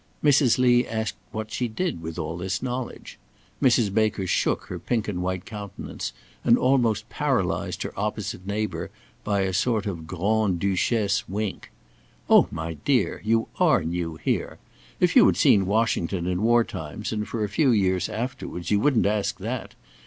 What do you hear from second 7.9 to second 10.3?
opposite neighbour by a sort of